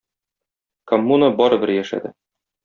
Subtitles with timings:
[0.91, 2.13] Коммуна барыбер яшәде.